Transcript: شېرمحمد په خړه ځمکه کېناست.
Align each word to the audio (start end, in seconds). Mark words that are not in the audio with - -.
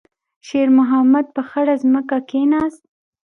شېرمحمد 0.47 1.25
په 1.35 1.41
خړه 1.49 1.75
ځمکه 1.83 2.17
کېناست. 2.29 2.83